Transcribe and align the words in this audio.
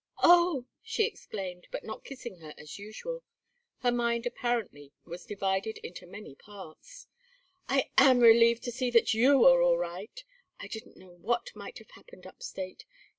"Oh!" 0.23 0.65
she 0.81 1.05
exclaimed, 1.05 1.67
but 1.69 1.83
not 1.83 2.03
kissing 2.03 2.37
her 2.37 2.55
as 2.57 2.79
usual; 2.79 3.21
her 3.81 3.91
mind 3.91 4.25
apparently 4.25 4.93
was 5.05 5.27
divided 5.27 5.77
into 5.83 6.07
many 6.07 6.33
parts. 6.33 7.05
"I 7.69 7.91
am 7.99 8.17
relieved 8.19 8.63
to 8.63 8.71
see 8.71 8.89
that 8.89 9.13
you 9.13 9.45
are 9.45 9.61
all 9.61 9.77
right. 9.77 10.23
I 10.59 10.65
didn't 10.65 10.97
know 10.97 11.11
what 11.13 11.55
might 11.55 11.77
have 11.77 11.91
happened 11.91 12.25
up 12.25 12.41
State. 12.41 12.83